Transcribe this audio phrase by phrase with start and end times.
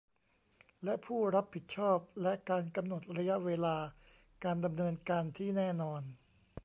[0.83, 3.75] และ ผู้รับผิดชอบ และการกำหนดระยะเวลา
[4.43, 6.01] การดำเนินการที่แน่นอน